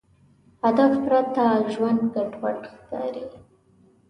د 0.03 0.03
هدف 0.63 0.91
پرته 1.05 1.45
ژوند 1.73 2.01
ګډوډ 2.13 2.59
ښکاري. 2.77 3.25